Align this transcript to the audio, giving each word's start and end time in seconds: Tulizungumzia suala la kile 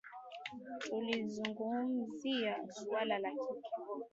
Tulizungumzia 0.79 2.53
suala 2.71 3.19
la 3.19 3.29
kile 3.31 3.65